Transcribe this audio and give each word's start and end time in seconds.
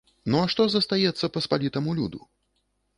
Ну 0.35 0.39
а 0.43 0.47
што 0.53 0.67
застаецца 0.77 1.31
паспалітаму 1.37 1.97
люду? 2.01 2.27